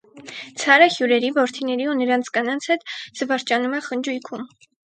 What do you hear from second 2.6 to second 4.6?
հետ զվարճանում է խնջույքում։